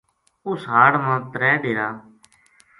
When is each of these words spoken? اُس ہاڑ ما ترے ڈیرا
اُس 0.47 0.61
ہاڑ 0.71 0.91
ما 1.03 1.15
ترے 1.31 1.51
ڈیرا 1.61 1.87